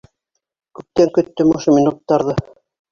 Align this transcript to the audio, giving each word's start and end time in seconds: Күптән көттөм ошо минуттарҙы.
Күптән 0.79 1.13
көттөм 1.19 1.55
ошо 1.61 1.79
минуттарҙы. 1.79 2.41